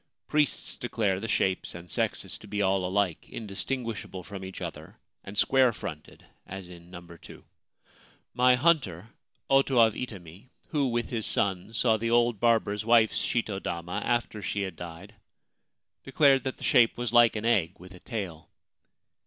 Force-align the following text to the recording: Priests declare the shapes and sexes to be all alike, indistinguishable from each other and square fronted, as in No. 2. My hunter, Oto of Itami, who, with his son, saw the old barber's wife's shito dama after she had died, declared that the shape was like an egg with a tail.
Priests 0.27 0.75
declare 0.77 1.19
the 1.19 1.27
shapes 1.27 1.75
and 1.75 1.87
sexes 1.87 2.39
to 2.39 2.47
be 2.47 2.59
all 2.63 2.85
alike, 2.85 3.29
indistinguishable 3.29 4.23
from 4.23 4.43
each 4.43 4.59
other 4.59 4.97
and 5.23 5.37
square 5.37 5.71
fronted, 5.71 6.25
as 6.47 6.69
in 6.69 6.89
No. 6.89 7.01
2. 7.05 7.43
My 8.33 8.55
hunter, 8.55 9.09
Oto 9.47 9.77
of 9.77 9.93
Itami, 9.93 10.49
who, 10.69 10.87
with 10.87 11.11
his 11.11 11.27
son, 11.27 11.75
saw 11.75 11.97
the 11.97 12.09
old 12.09 12.39
barber's 12.39 12.83
wife's 12.83 13.23
shito 13.23 13.61
dama 13.61 14.01
after 14.03 14.41
she 14.41 14.63
had 14.63 14.75
died, 14.75 15.13
declared 16.03 16.41
that 16.45 16.57
the 16.57 16.63
shape 16.63 16.97
was 16.97 17.13
like 17.13 17.35
an 17.35 17.45
egg 17.45 17.73
with 17.79 17.93
a 17.93 17.99
tail. 17.99 18.49